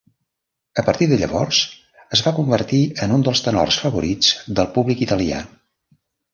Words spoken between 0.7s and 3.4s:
A partir de llavors es va convertir en un